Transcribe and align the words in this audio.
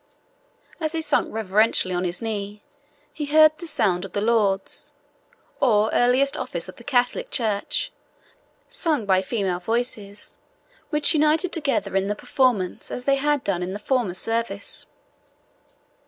As 0.79 0.93
he 0.93 1.01
sunk 1.03 1.27
reverentially 1.31 1.93
on 1.93 2.05
his 2.05 2.23
knee, 2.23 2.63
he 3.13 3.25
heard 3.27 3.55
the 3.59 3.67
sound 3.67 4.03
of 4.03 4.13
the 4.13 4.19
lauds, 4.19 4.93
or 5.59 5.91
earliest 5.93 6.35
office 6.35 6.67
of 6.67 6.77
the 6.77 6.83
Catholic 6.83 7.29
Church, 7.29 7.91
sung 8.67 9.05
by 9.05 9.21
female 9.21 9.59
voices, 9.59 10.39
which 10.89 11.13
united 11.13 11.53
together 11.53 11.95
in 11.95 12.07
the 12.07 12.15
performance 12.15 12.89
as 12.89 13.03
they 13.03 13.17
had 13.17 13.43
done 13.43 13.61
in 13.61 13.73
the 13.73 13.77
former 13.77 14.15
service. 14.15 14.87